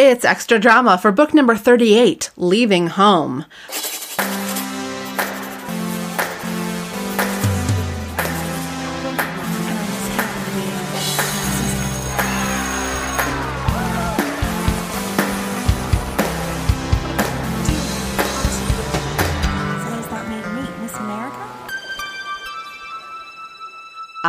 [0.00, 3.44] It's extra drama for book number 38, Leaving Home.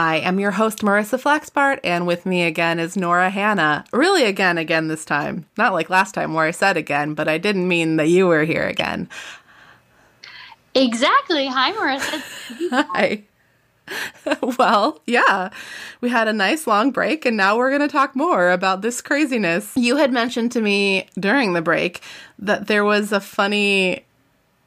[0.09, 3.85] I am your host, Marissa Flaxbart, and with me again is Nora Hanna.
[3.93, 5.45] Really, again, again this time.
[5.55, 8.43] Not like last time where I said again, but I didn't mean that you were
[8.43, 9.07] here again.
[10.73, 11.45] Exactly.
[11.45, 12.23] Hi, Marissa.
[12.91, 13.21] Hi.
[14.57, 15.51] well, yeah,
[16.01, 19.01] we had a nice long break, and now we're going to talk more about this
[19.01, 19.71] craziness.
[19.75, 22.01] You had mentioned to me during the break
[22.39, 24.05] that there was a funny,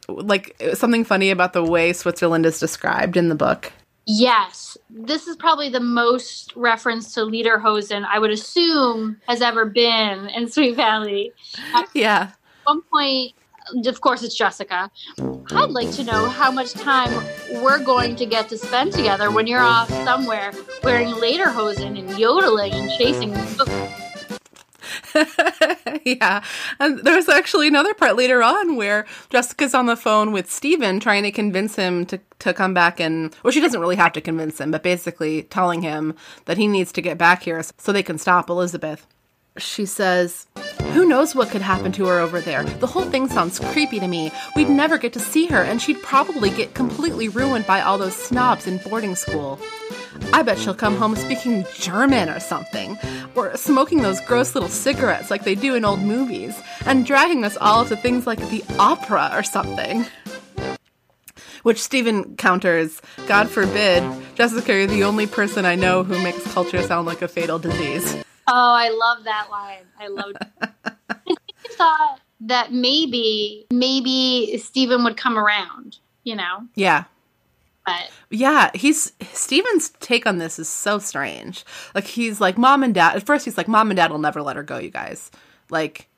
[0.07, 3.73] like, something funny about the way Switzerland is described in the book.
[4.07, 10.29] Yes, this is probably the most reference to Lederhosen I would assume has ever been
[10.31, 11.33] in Sweet Valley.
[11.95, 12.23] Yeah.
[12.23, 13.35] At one point,
[13.87, 14.91] of course, it's Jessica.
[15.53, 17.25] I'd like to know how much time
[17.63, 22.73] we're going to get to spend together when you're off somewhere wearing Lederhosen and yodeling
[22.73, 23.33] and chasing.
[26.05, 26.43] yeah.
[26.79, 31.23] And there's actually another part later on where Jessica's on the phone with Steven trying
[31.25, 34.61] to convince him to, to come back and, well, she doesn't really have to convince
[34.61, 36.15] him, but basically telling him
[36.47, 39.07] that he needs to get back here so they can stop Elizabeth.
[39.59, 40.47] She says,
[40.95, 42.65] Who knows what could happen to her over there?
[42.65, 44.33] The whole thing sounds creepy to me.
[44.57, 48.17] We'd never get to see her, and she'd probably get completely ruined by all those
[48.17, 49.61] snobs in boarding school.
[50.33, 52.99] I bet she'll come home speaking German or something,
[53.35, 57.57] or smoking those gross little cigarettes like they do in old movies, and dragging us
[57.61, 60.07] all to things like the opera or something.
[61.63, 64.03] Which Steven counters, God forbid,
[64.35, 68.17] Jessica, you're the only person I know who makes culture sound like a fatal disease.
[68.49, 69.85] Oh, I love that line.
[70.01, 70.49] I love it.
[70.85, 76.67] I thought that maybe, maybe Steven would come around, you know?
[76.75, 77.05] Yeah.
[77.85, 81.65] But yeah, he's Steven's take on this is so strange.
[81.95, 83.17] Like he's like mom and dad.
[83.17, 85.31] At first he's like mom and dad will never let her go, you guys.
[85.71, 86.09] Like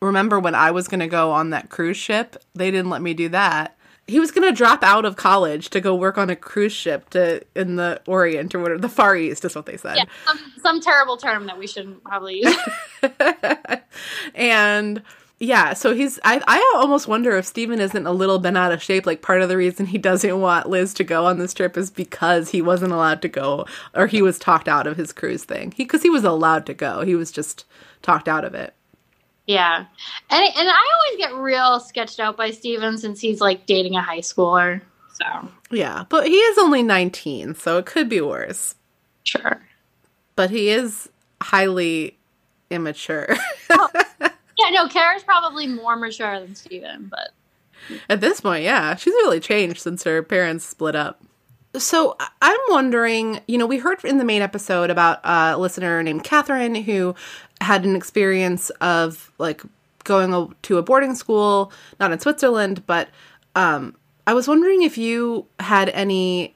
[0.00, 2.36] remember when I was going to go on that cruise ship?
[2.54, 3.76] They didn't let me do that.
[4.06, 7.10] He was going to drop out of college to go work on a cruise ship
[7.10, 9.96] to in the Orient or whatever, the Far East is what they said.
[9.96, 12.56] yeah, some, some terrible term that we shouldn't probably use.
[14.34, 15.02] and
[15.40, 18.82] yeah, so he's I I almost wonder if Steven isn't a little bent out of
[18.82, 19.06] shape.
[19.06, 21.90] Like part of the reason he doesn't want Liz to go on this trip is
[21.90, 25.72] because he wasn't allowed to go or he was talked out of his cruise thing.
[25.76, 27.02] He cuz he was allowed to go.
[27.02, 27.64] He was just
[28.02, 28.74] talked out of it.
[29.46, 29.84] Yeah.
[30.30, 34.02] And and I always get real sketched out by Steven since he's like dating a
[34.02, 34.82] high schooler.
[35.12, 38.74] So Yeah, but he is only 19, so it could be worse.
[39.24, 39.60] sure.
[40.36, 41.08] But he is
[41.42, 42.16] highly
[42.70, 43.36] immature.
[44.70, 47.30] Yeah, no, Cara's probably more mature than Steven, but
[48.08, 51.20] At this point, yeah, she's really changed since her parents split up.
[51.76, 56.02] So I- I'm wondering, you know, we heard in the main episode about a listener
[56.02, 57.14] named Catherine who
[57.60, 59.62] had an experience of like
[60.04, 61.70] going to a boarding school,
[62.00, 63.08] not in Switzerland, but
[63.54, 63.94] um,
[64.26, 66.54] I was wondering if you had any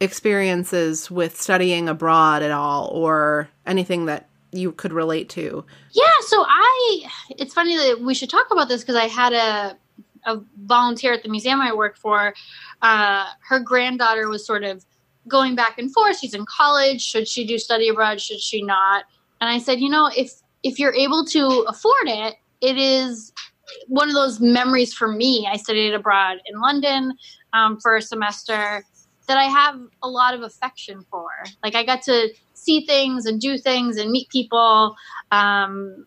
[0.00, 5.64] experiences with studying abroad at all or anything that you could relate to.
[5.92, 9.76] Yeah, so I it's funny that we should talk about this because I had a
[10.24, 12.32] a volunteer at the museum I work for.
[12.80, 14.84] Uh, her granddaughter was sort of
[15.26, 16.18] going back and forth.
[16.18, 17.02] She's in college.
[17.02, 18.20] Should she do study abroad?
[18.20, 19.04] Should she not?
[19.40, 20.32] And I said, you know, if
[20.62, 23.32] if you're able to afford it, it is
[23.88, 25.48] one of those memories for me.
[25.50, 27.14] I studied abroad in London
[27.52, 28.84] um, for a semester
[29.26, 31.28] that I have a lot of affection for.
[31.62, 34.96] Like I got to see things and do things and meet people
[35.30, 36.06] um,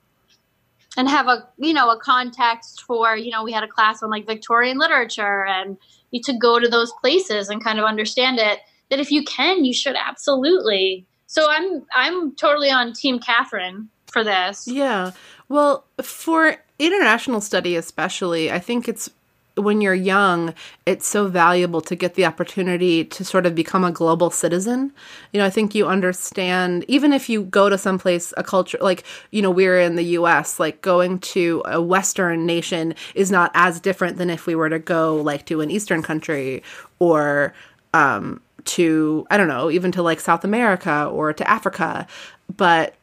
[0.97, 4.09] and have a you know a context for you know we had a class on
[4.09, 5.77] like Victorian literature and
[6.11, 8.59] you to go to those places and kind of understand it.
[8.89, 11.05] That if you can, you should absolutely.
[11.27, 14.67] So I'm I'm totally on Team Catherine for this.
[14.67, 15.11] Yeah.
[15.49, 19.09] Well, for international study, especially, I think it's
[19.55, 20.53] when you're young,
[20.85, 24.91] it's so valuable to get the opportunity to sort of become a global citizen.
[25.31, 29.03] You know, I think you understand, even if you go to someplace, a culture, like,
[29.31, 33.79] you know, we're in the US, like going to a Western nation is not as
[33.79, 36.61] different than if we were to go, like, to an Eastern country
[36.99, 37.53] or,
[37.93, 42.07] um, to, I don't know, even to like South America or to Africa.
[42.55, 42.95] But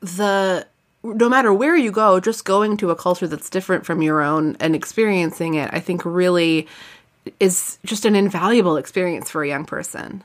[0.00, 0.66] the
[1.02, 4.56] no matter where you go, just going to a culture that's different from your own
[4.60, 6.66] and experiencing it, I think really
[7.38, 10.22] is just an invaluable experience for a young person.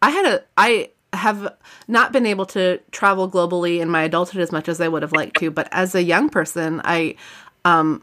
[0.00, 1.54] I had a I have
[1.86, 5.12] not been able to travel globally in my adulthood as much as I would have
[5.12, 7.16] liked to, but as a young person, I
[7.64, 8.02] um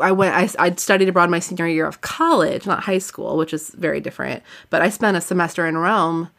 [0.00, 3.52] I went I I studied abroad my senior year of college, not high school, which
[3.52, 6.30] is very different, but I spent a semester in Rome.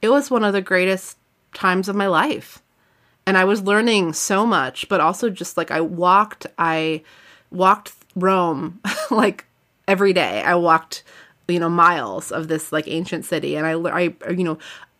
[0.00, 1.18] It was one of the greatest
[1.52, 2.62] times of my life.
[3.26, 7.02] And I was learning so much, but also just like I walked I
[7.50, 8.80] walked Rome
[9.10, 9.46] like
[9.88, 10.42] every day.
[10.42, 11.02] I walked
[11.48, 14.58] you know miles of this like ancient city and I I you know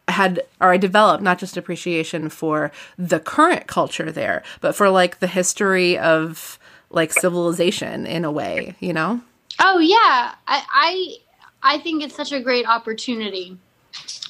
[0.08, 5.20] had or I developed not just appreciation for the current culture there, but for like
[5.20, 6.58] the history of
[6.90, 9.20] like civilization in a way, you know?
[9.58, 10.34] Oh yeah.
[10.46, 11.16] I I,
[11.62, 13.56] I think it's such a great opportunity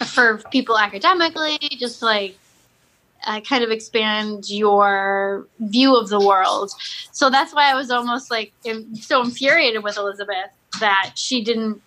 [0.07, 2.37] for people academically, just like
[3.27, 6.73] uh, kind of expand your view of the world.
[7.13, 8.53] So that's why I was almost like
[9.01, 10.51] so infuriated with Elizabeth
[10.81, 11.81] that she didn't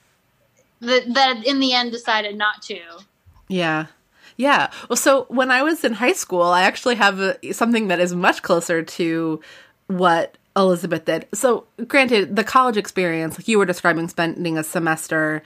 [0.80, 2.80] that, that in the end decided not to.
[3.48, 3.88] Yeah.
[4.36, 4.69] Yeah.
[4.89, 8.13] Well, so when I was in high school, I actually have a, something that is
[8.13, 9.42] much closer to
[9.88, 11.28] what Elizabeth did.
[11.33, 15.42] So, granted, the college experience, like you were describing, spending a semester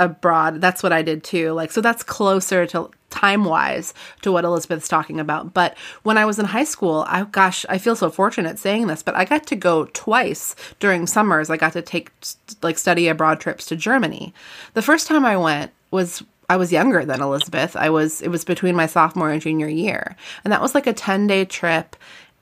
[0.00, 1.52] abroad, that's what I did too.
[1.52, 3.92] Like, so that's closer to time wise
[4.22, 5.52] to what Elizabeth's talking about.
[5.52, 9.02] But when I was in high school, I gosh, I feel so fortunate saying this,
[9.02, 11.50] but I got to go twice during summers.
[11.50, 12.10] I got to take
[12.62, 14.32] like study abroad trips to Germany.
[14.74, 17.76] The first time I went was I was younger than Elizabeth.
[17.76, 20.16] I was it was between my sophomore and junior year.
[20.42, 21.96] And that was like a 10-day trip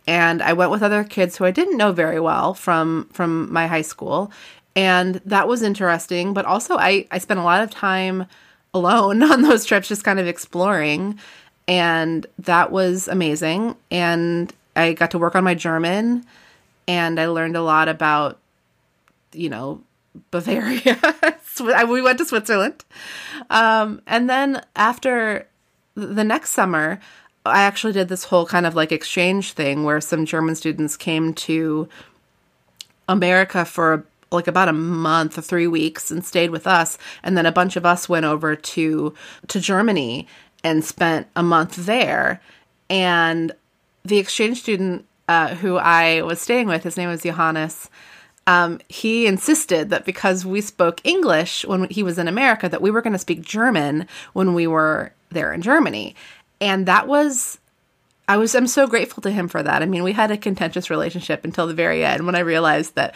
[0.09, 3.67] and I went with other kids who I didn't know very well from from my
[3.67, 4.33] high school.
[4.79, 8.27] And that was interesting, but also I I spent a lot of time
[8.73, 11.19] alone on those trips just kind of exploring
[11.67, 16.25] and that was amazing and I got to work on my German
[16.87, 18.39] and I learned a lot about
[19.33, 19.83] you know
[20.31, 20.97] Bavaria.
[21.89, 22.85] we went to Switzerland.
[23.51, 25.49] Um, and then after
[25.97, 27.01] the next summer,
[27.45, 31.35] I actually did this whole kind of like exchange thing where some German students came
[31.35, 31.89] to
[33.09, 37.47] America for like about a month or 3 weeks and stayed with us and then
[37.47, 39.15] a bunch of us went over to
[39.47, 40.27] to Germany
[40.63, 42.41] and spent a month there
[42.91, 43.53] and
[44.05, 47.91] the exchange student uh, who I was staying with his name was Johannes
[48.49, 52.91] um, he insisted that because we spoke English when he was in America, that we
[52.91, 56.17] were going to speak German when we were there in Germany.
[56.59, 57.59] And that was,
[58.29, 59.83] I was, I'm so grateful to him for that.
[59.83, 63.15] I mean, we had a contentious relationship until the very end when I realized that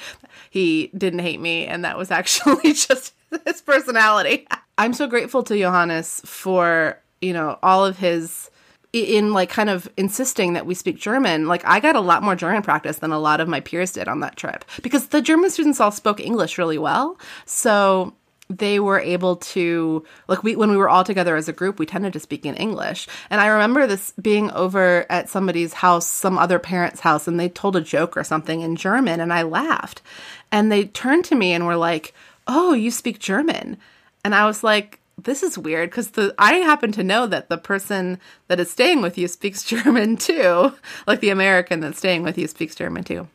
[0.51, 3.15] he didn't hate me and that was actually just
[3.45, 4.47] his personality.
[4.79, 8.51] I'm so grateful to Johannes for, you know, all of his
[8.93, 12.37] in like kind of insisting that we speak German, like I got a lot more
[12.37, 15.49] German practice than a lot of my peers did on that trip because the German
[15.51, 17.19] students all spoke English really well.
[17.47, 18.13] So
[18.59, 21.87] they were able to like we when we were all together as a group we
[21.87, 26.39] tended to speak in english and i remember this being over at somebody's house some
[26.39, 30.03] other parent's house and they told a joke or something in german and i laughed
[30.51, 32.13] and they turned to me and were like
[32.47, 33.77] oh you speak german
[34.25, 37.59] and i was like this is weird because the I happen to know that the
[37.59, 38.19] person
[38.49, 40.73] that is staying with you speaks German too.
[41.07, 43.29] Like the American that's staying with you speaks German too.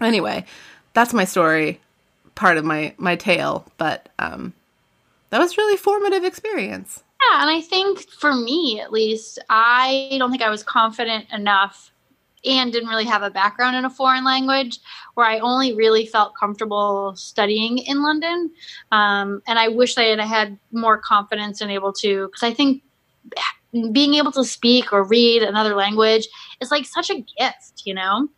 [0.00, 0.44] Anyway,
[0.94, 1.80] that's my story,
[2.36, 4.54] part of my my tale, but um
[5.30, 7.02] that was really formative experience.
[7.20, 11.90] Yeah, and I think for me at least, I don't think I was confident enough
[12.44, 14.78] and didn't really have a background in a foreign language
[15.14, 18.50] where I only really felt comfortable studying in London.
[18.92, 22.82] Um, and I wish I had had more confidence and able to, because I think
[23.92, 26.28] being able to speak or read another language
[26.60, 28.28] is like such a gift, you know?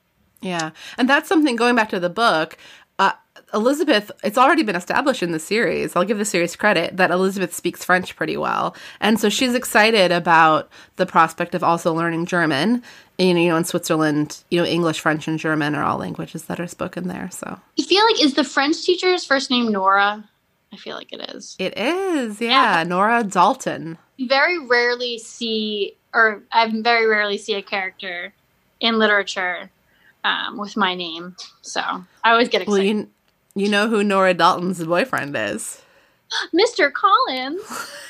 [0.40, 0.70] Yeah.
[0.96, 2.56] And that's something going back to the book.
[2.98, 3.12] Uh,
[3.54, 5.96] Elizabeth, it's already been established in the series.
[5.96, 8.76] I'll give the series credit that Elizabeth speaks French pretty well.
[9.00, 12.82] And so she's excited about the prospect of also learning German.
[13.18, 16.60] And, you know, in Switzerland, you know, English, French, and German are all languages that
[16.60, 17.30] are spoken there.
[17.32, 20.28] So I feel like is the French teacher's first name Nora?
[20.72, 21.56] I feel like it is.
[21.58, 22.78] It is, yeah.
[22.78, 22.84] yeah.
[22.84, 23.96] Nora Dalton.
[24.20, 28.34] Very rarely see, or I very rarely see a character
[28.80, 29.70] in literature
[30.24, 31.36] um, with my name.
[31.62, 32.70] So I always get excited.
[32.72, 33.08] Well, you,
[33.54, 35.82] you know who Nora Dalton's boyfriend is?
[36.54, 36.92] Mr.
[36.92, 37.62] Collins.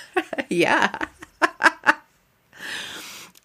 [0.49, 1.07] yeah.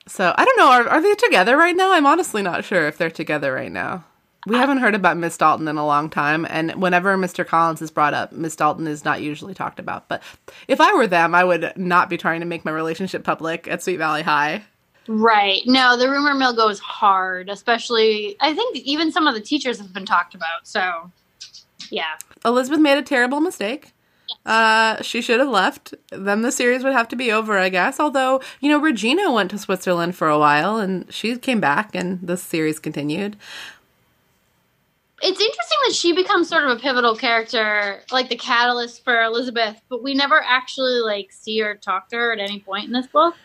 [0.07, 0.71] so I don't know.
[0.71, 1.93] Are, are they together right now?
[1.93, 4.05] I'm honestly not sure if they're together right now.
[4.45, 7.47] We haven't heard about Miss Dalton in a long time, and whenever Mr.
[7.47, 10.09] Collins is brought up, Miss Dalton is not usually talked about.
[10.09, 10.21] But
[10.67, 13.81] if I were them, I would not be trying to make my relationship public at
[13.81, 14.65] Sweet Valley High.
[15.07, 15.61] Right.
[15.65, 19.93] No, the rumor mill goes hard, especially I think even some of the teachers have
[19.93, 20.65] been talked about.
[20.65, 21.11] So,
[21.89, 22.17] yeah.
[22.45, 23.91] Elizabeth made a terrible mistake.
[24.45, 25.93] Uh, she should have left.
[26.11, 27.99] Then the series would have to be over, I guess.
[27.99, 32.19] Although, you know, Regina went to Switzerland for a while and she came back and
[32.21, 33.37] the series continued.
[35.21, 39.79] It's interesting that she becomes sort of a pivotal character, like the catalyst for Elizabeth,
[39.87, 43.07] but we never actually like see her talk to her at any point in this
[43.07, 43.35] book.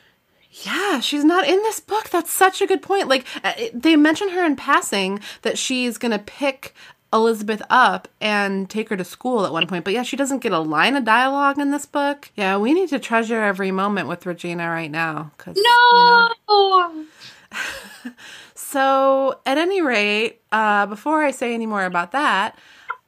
[0.51, 2.11] Yeah, she's not in this book.
[2.11, 3.09] That's such a good point.
[3.09, 6.75] Like uh, they mention her in passing that she's going to pick
[7.13, 9.85] Elizabeth up and take her to school at one point.
[9.85, 12.31] But yeah, she doesn't get a line of dialogue in this book.
[12.35, 17.05] Yeah, we need to treasure every moment with Regina right now cuz No.
[18.71, 22.59] So, at any rate, uh, before I say any more about that,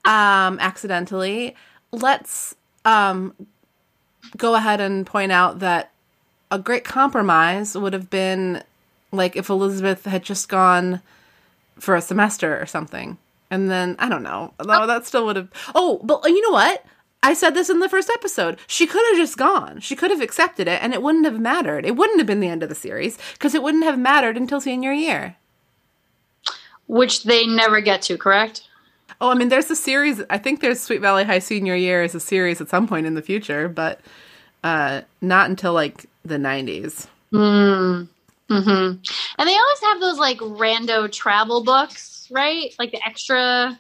[0.07, 1.55] um, accidentally,
[1.93, 2.55] let's
[2.87, 3.35] um,
[4.39, 5.90] go ahead and point out that
[6.51, 8.63] a great compromise would have been
[9.13, 11.01] like if Elizabeth had just gone
[11.79, 13.19] for a semester or something.
[13.51, 14.55] And then, I don't know.
[14.59, 15.49] Though that still would have.
[15.75, 16.85] Oh, but you know what?
[17.23, 18.59] I said this in the first episode.
[18.67, 19.81] She could have just gone.
[19.81, 21.85] She could have accepted it, and it wouldn't have mattered.
[21.85, 24.61] It wouldn't have been the end of the series because it wouldn't have mattered until
[24.61, 25.37] senior year.
[26.87, 28.69] Which they never get to, correct?
[29.21, 30.23] Oh, I mean, there's a series.
[30.31, 33.15] I think there's Sweet Valley High senior year as a series at some point in
[33.15, 34.01] the future, but
[34.65, 37.07] uh, not until like the 90s.
[37.33, 38.09] Mm.
[38.49, 38.59] Hmm.
[39.39, 42.75] And they always have those like rando travel books, right?
[42.79, 43.79] Like the extra.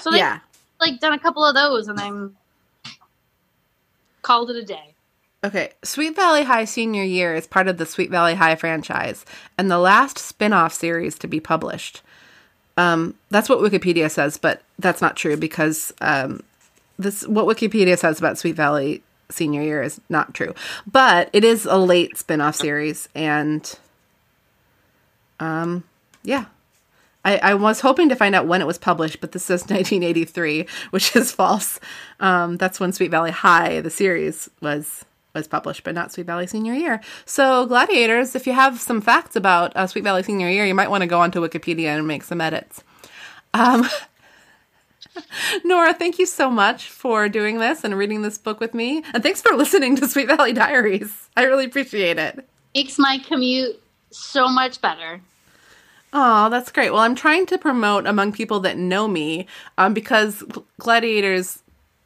[0.00, 0.38] So they Yeah.
[0.80, 2.36] like done a couple of those and I'm
[4.22, 4.94] called it a day.
[5.44, 9.26] Okay, Sweet Valley High senior year is part of the Sweet Valley High franchise
[9.58, 12.00] and the last spin-off series to be published.
[12.78, 16.40] Um, that's what Wikipedia says, but that's not true because um,
[16.98, 20.54] this what Wikipedia says about Sweet Valley senior year is not true.
[20.90, 23.78] But it is a late spin-off series and
[25.40, 25.84] um
[26.22, 26.46] yeah.
[27.26, 30.66] I, I was hoping to find out when it was published, but this says 1983,
[30.90, 31.80] which is false.
[32.20, 35.04] Um, that's when Sweet Valley High, the series, was
[35.34, 37.00] was published, but not Sweet Valley Senior Year.
[37.24, 40.90] So, Gladiators, if you have some facts about uh, Sweet Valley Senior Year, you might
[40.90, 42.84] want to go onto Wikipedia and make some edits.
[43.52, 43.88] Um,
[45.64, 49.22] Nora, thank you so much for doing this and reading this book with me, and
[49.22, 51.28] thanks for listening to Sweet Valley Diaries.
[51.36, 52.46] I really appreciate it.
[52.74, 53.80] Makes my commute
[54.10, 55.20] so much better.
[56.12, 56.92] Oh, that's great.
[56.92, 59.46] Well, I'm trying to promote among people that know me
[59.78, 60.44] um, because
[60.78, 61.62] gladiators,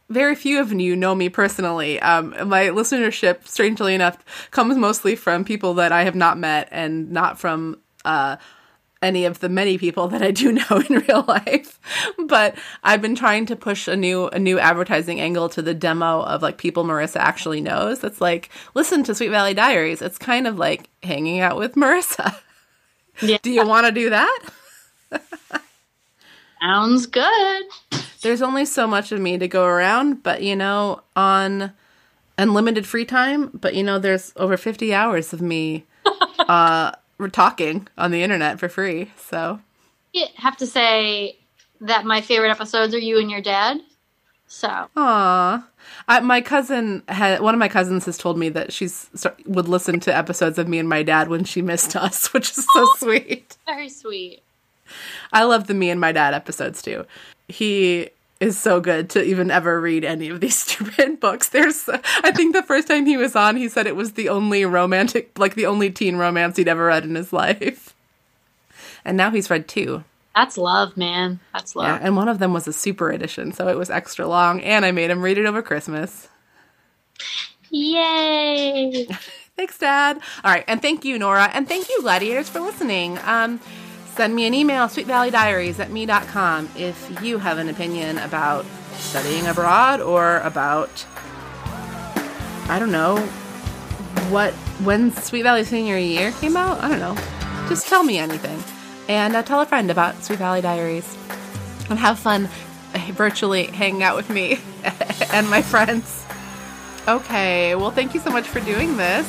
[0.09, 2.01] very few of you know me personally.
[2.01, 7.11] Um, my listenership, strangely enough, comes mostly from people that I have not met and
[7.13, 8.37] not from uh,
[9.03, 11.79] any of the many people that I do know in real life.
[12.27, 16.23] But I've been trying to push a new a new advertising angle to the demo
[16.23, 18.01] of like people Marissa actually knows.
[18.01, 20.03] That's like listen to Sweet Valley Diaries.
[20.03, 22.39] It's kind of like hanging out with Marissa.
[23.21, 23.39] Yeah.
[23.43, 24.41] Do you want to do that?
[26.61, 27.63] Sounds good.
[28.21, 31.73] There's only so much of me to go around, but you know, on
[32.37, 35.85] unlimited free time, but you know, there's over 50 hours of me
[36.49, 36.93] uh
[37.27, 39.11] talking on the internet for free.
[39.17, 39.61] So,
[40.15, 41.37] I have to say
[41.81, 43.81] that my favorite episodes are you and your dad.
[44.47, 44.89] So.
[46.09, 49.11] I, my cousin had one of my cousins has told me that she's
[49.47, 52.67] would listen to episodes of me and my dad when she missed us, which is
[52.73, 53.57] so sweet.
[53.67, 54.43] very sweet.
[55.33, 57.05] I love the me and my dad episodes too.
[57.49, 61.49] He is so good to even ever read any of these stupid books.
[61.49, 64.65] There's, I think the first time he was on, he said it was the only
[64.65, 67.95] romantic, like the only teen romance he'd ever read in his life.
[69.05, 70.05] And now he's read two.
[70.35, 71.41] That's love, man.
[71.53, 71.87] That's love.
[71.87, 74.85] Yeah, and one of them was a super edition, so it was extra long, and
[74.85, 76.29] I made him read it over Christmas.
[77.71, 79.09] Yay!
[79.57, 80.21] Thanks, Dad.
[80.45, 83.19] All right, and thank you, Nora, and thank you, Gladiators, for listening.
[83.25, 83.59] Um,
[84.19, 90.01] send me an email, sweetvalleydiaries at me.com, if you have an opinion about studying abroad
[90.01, 91.07] or about,
[92.69, 93.19] I don't know,
[94.29, 96.83] what, when Sweet Valley Senior Year came out?
[96.83, 97.15] I don't know.
[97.69, 98.61] Just tell me anything.
[99.09, 101.17] And uh, tell a friend about Sweet Valley Diaries.
[101.89, 102.49] And have fun
[102.95, 104.59] uh, virtually hanging out with me
[105.33, 106.27] and my friends.
[107.07, 109.25] Okay, well, thank you so much for doing this.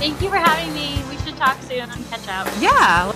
[0.00, 1.00] Thank you for having me.
[1.08, 2.52] We should talk soon and catch up.
[2.58, 3.12] Yeah.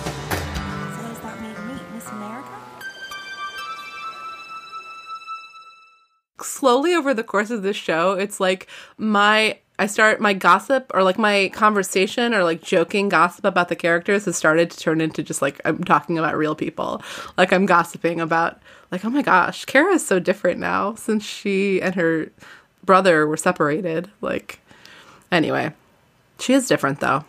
[6.49, 11.03] Slowly over the course of this show, it's like my I start my gossip or
[11.03, 15.23] like my conversation or like joking gossip about the characters has started to turn into
[15.23, 17.01] just like I'm talking about real people.
[17.37, 21.81] Like I'm gossiping about like oh my gosh, Cara is so different now since she
[21.81, 22.29] and her
[22.83, 24.09] brother were separated.
[24.19, 24.59] Like
[25.31, 25.71] anyway,
[26.39, 27.23] she is different though.